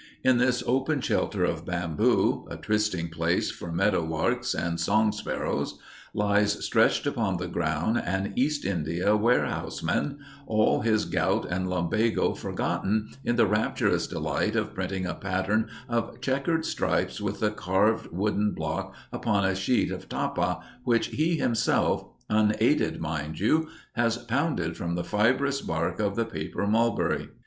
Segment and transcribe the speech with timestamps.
[0.23, 5.77] In this open shelter of bamboo, a trysting place for meadow larks and song sparrows,
[6.15, 10.17] lies stretched upon the ground an East India warehouseman,
[10.47, 16.19] all his gout and lumbago forgotten in the rapturous delight of printing a pattern of
[16.19, 22.05] checquered stripes with a carved wooden block upon a sheet of tapa which he himself
[22.27, 27.29] unaided, mind you has pounded from the fibrous bark of the paper mulberry.